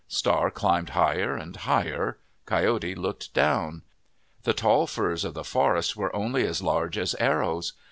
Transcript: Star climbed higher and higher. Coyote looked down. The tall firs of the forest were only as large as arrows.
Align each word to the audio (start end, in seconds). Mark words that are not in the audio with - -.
Star 0.07 0.49
climbed 0.49 0.89
higher 0.89 1.35
and 1.37 1.55
higher. 1.55 2.17
Coyote 2.47 2.95
looked 2.95 3.35
down. 3.35 3.83
The 4.45 4.53
tall 4.53 4.87
firs 4.87 5.23
of 5.23 5.35
the 5.35 5.43
forest 5.43 5.95
were 5.95 6.15
only 6.15 6.43
as 6.47 6.59
large 6.59 6.97
as 6.97 7.13
arrows. 7.19 7.73